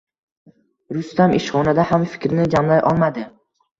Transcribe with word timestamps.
Rustam 0.95 1.35
ishxonada 1.39 1.85
ham 1.91 2.07
fikrini 2.15 2.49
jamlay 2.55 2.85
olmadi 2.93 3.29